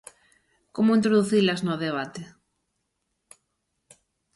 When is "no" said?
1.67-1.73